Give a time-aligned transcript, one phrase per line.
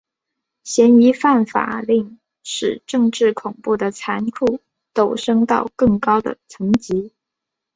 [0.63, 4.59] 嫌疑犯法令使政治恐怖的残酷
[4.95, 7.13] 陡升到更高的层级。